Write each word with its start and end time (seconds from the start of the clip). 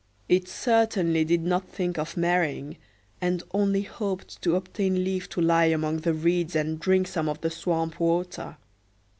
it 0.27 0.47
certainly 0.47 1.23
did 1.23 1.43
not 1.43 1.69
think 1.69 1.99
of 1.99 2.17
marrying, 2.17 2.75
and 3.21 3.43
only 3.51 3.83
hoped 3.83 4.41
to 4.41 4.55
obtain 4.55 5.03
leave 5.03 5.29
to 5.29 5.39
lie 5.39 5.65
among 5.65 5.97
the 5.97 6.11
reeds 6.11 6.55
and 6.55 6.79
drink 6.79 7.05
some 7.07 7.29
of 7.29 7.39
the 7.41 7.51
swamp 7.51 7.99
water. 7.99 8.57